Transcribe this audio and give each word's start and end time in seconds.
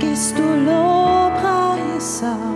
gehst 0.00 0.36
du 0.38 0.42
Lobpreis 0.42 2.22
auf. 2.24 2.49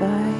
Wein 0.00 0.35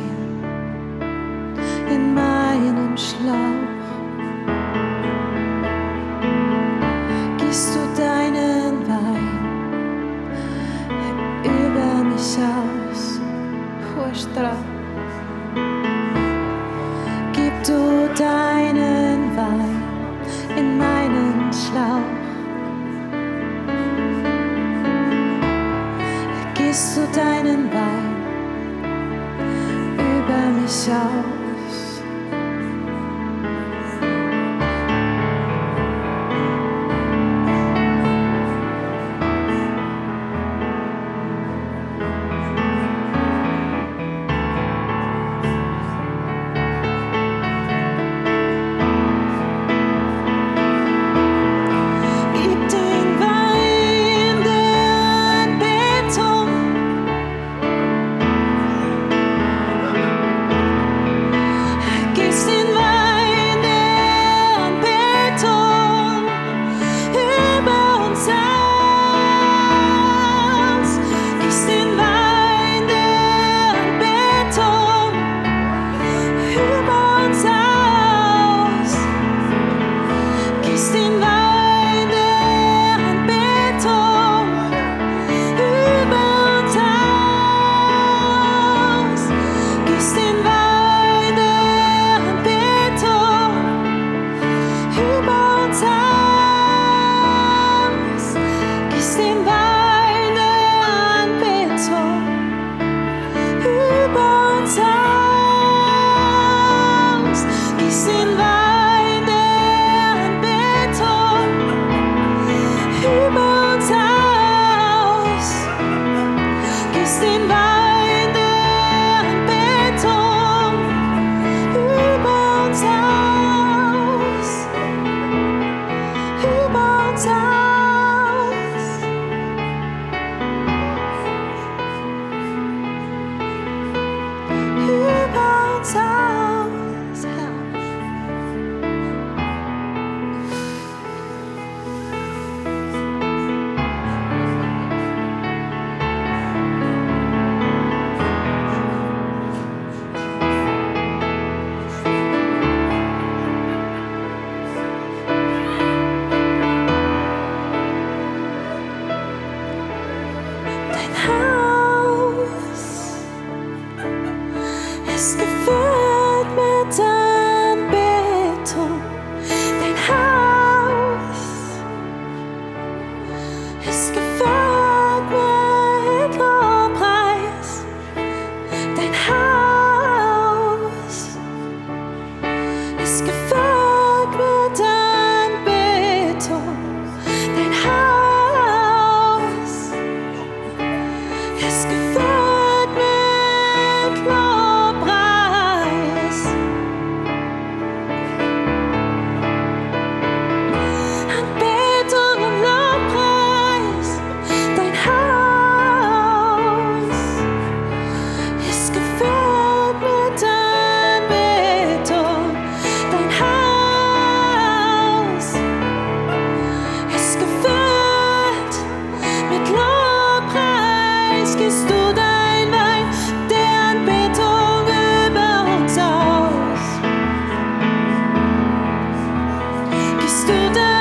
Gießt 230.46 230.95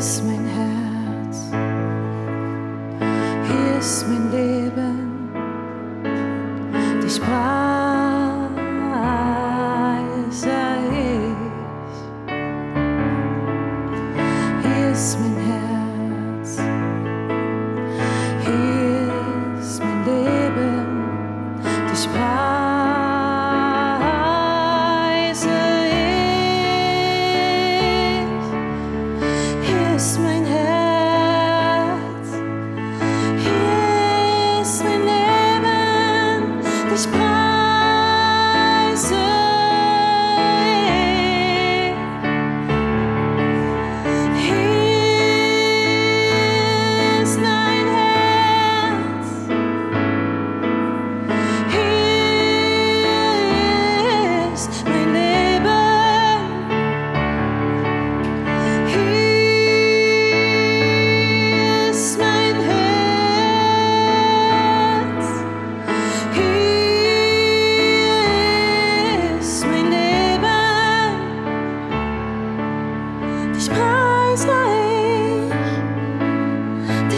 Ist 0.00 0.22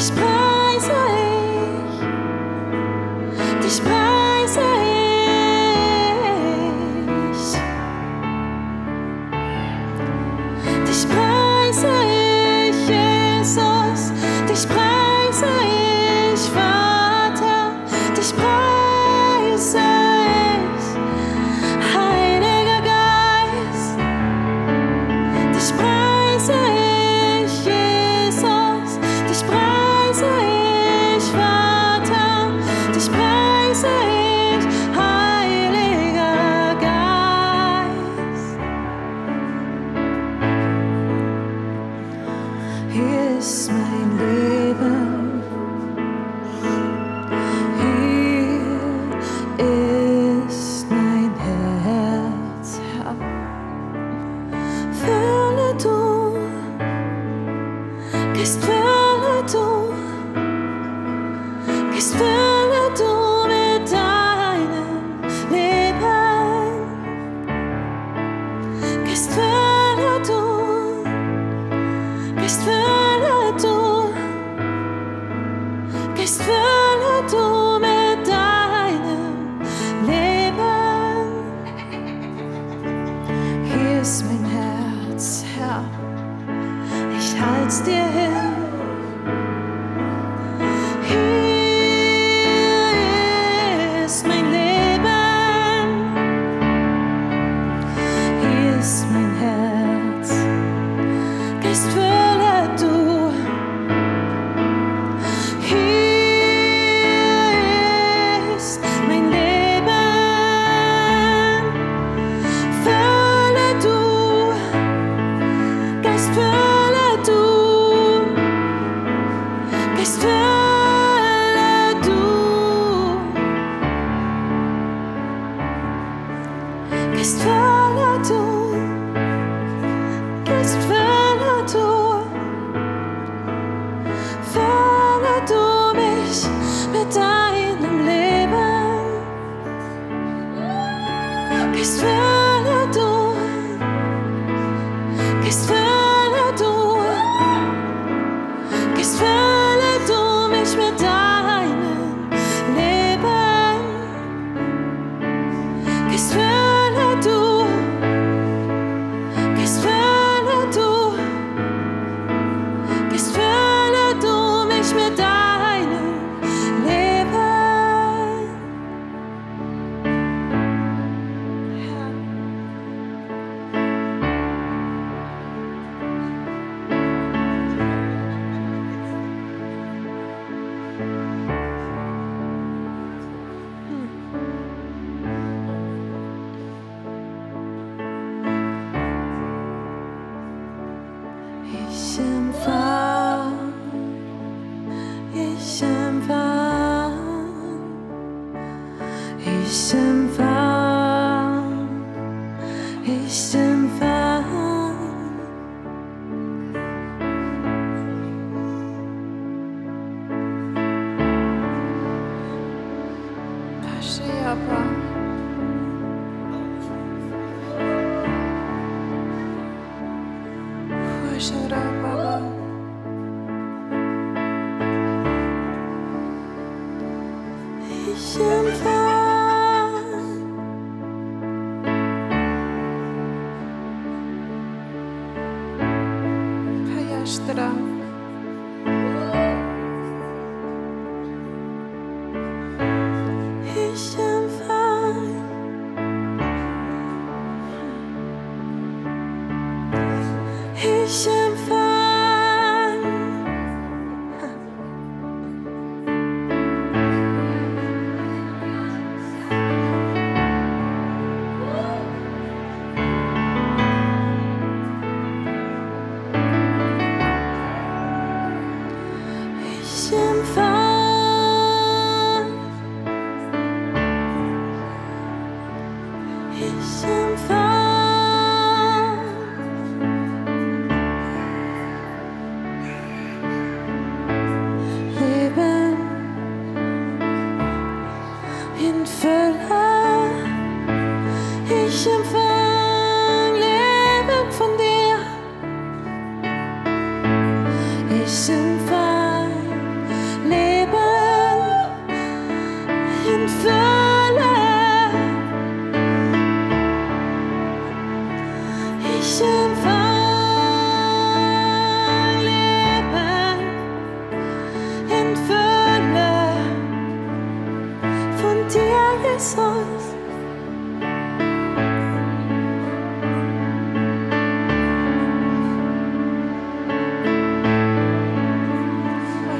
dich 0.02 0.10
preise 0.10 0.42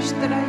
mostrar. 0.03 0.42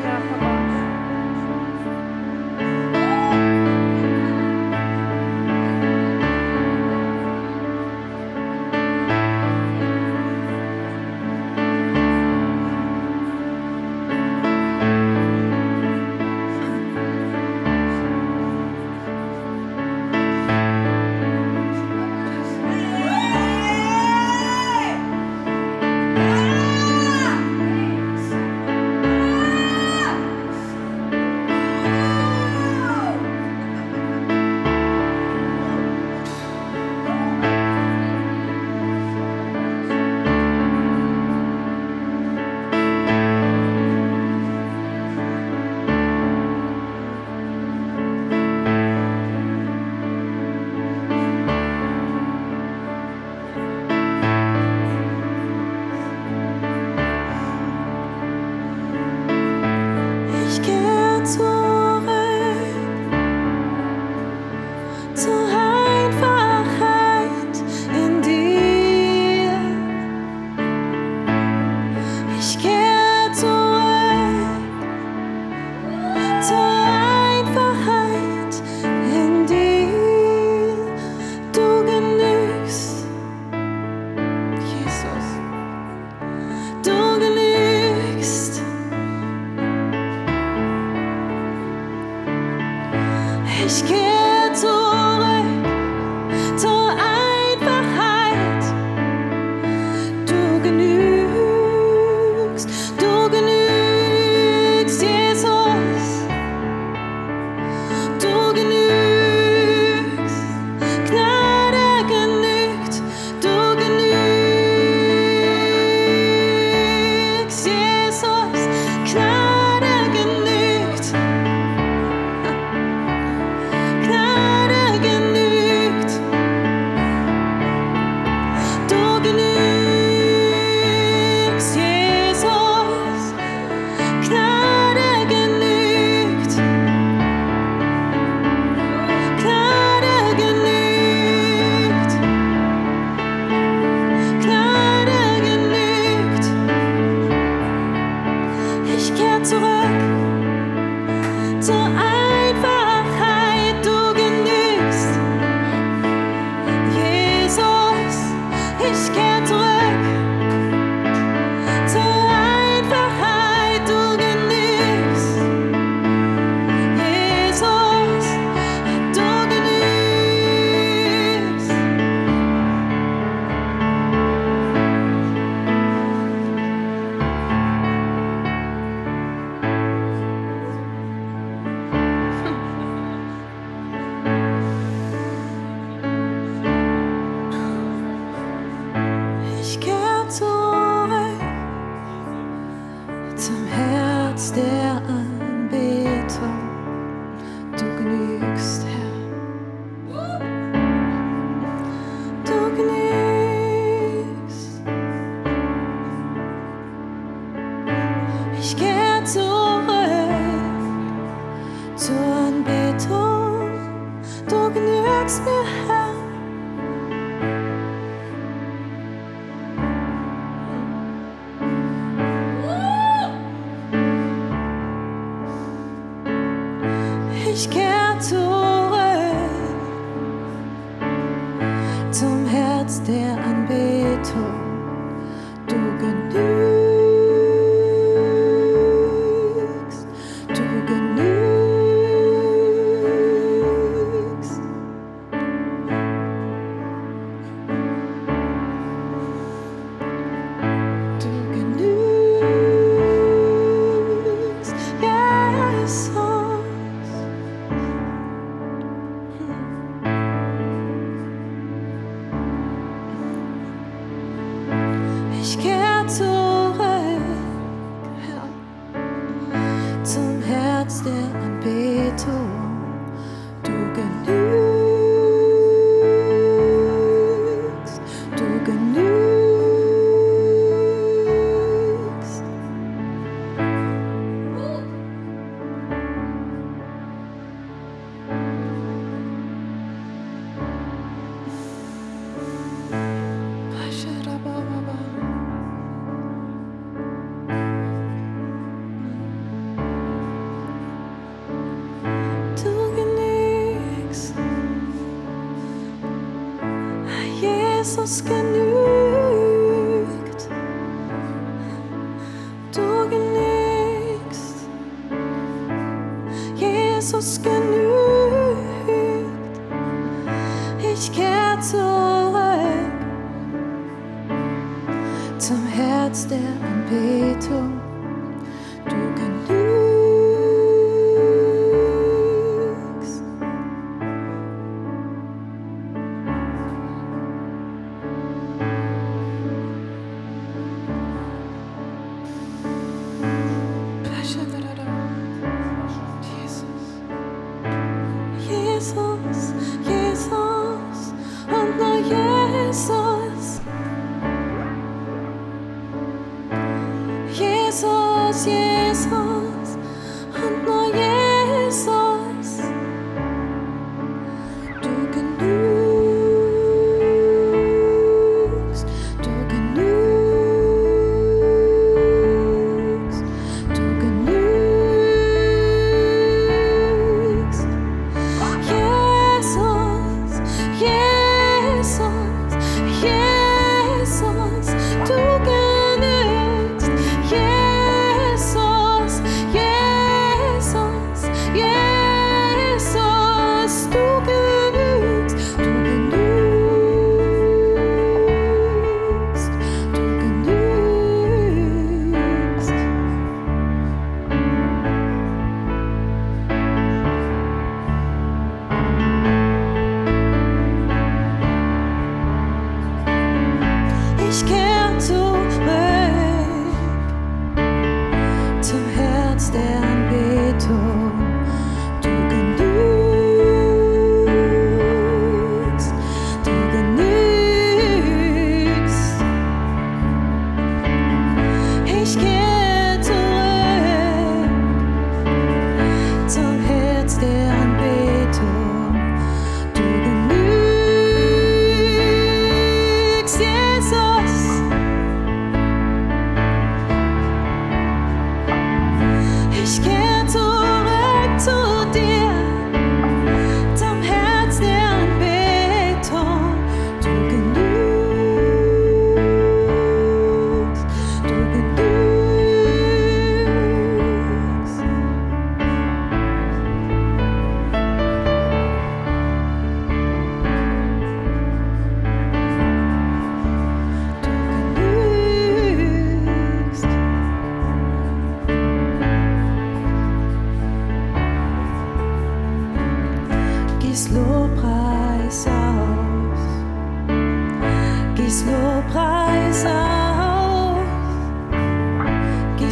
痛 327.42 327.93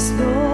Lobpreis 0.02 0.20
aus. 0.20 0.51